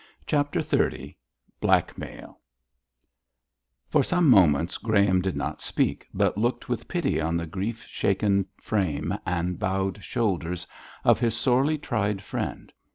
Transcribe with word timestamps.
CHAPTER 0.25 0.61
XXX 0.61 1.13
BLACKMAIL 1.61 2.35
For 3.87 4.03
some 4.03 4.27
moments 4.31 4.79
Graham 4.79 5.21
did 5.21 5.35
not 5.35 5.61
speak, 5.61 6.07
but 6.11 6.39
looked 6.39 6.67
with 6.67 6.87
pity 6.87 7.21
on 7.21 7.37
the 7.37 7.45
grief 7.45 7.85
shaken 7.87 8.47
frame 8.59 9.13
and 9.27 9.59
bowed 9.59 10.03
shoulders 10.03 10.65
of 11.03 11.19
his 11.19 11.37
sorely 11.37 11.77
tried 11.77 12.23
friend. 12.23 12.73